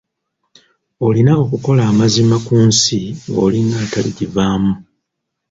[1.07, 4.73] Olina okukola amazima ku nsi ng'olinga ataligivaamu.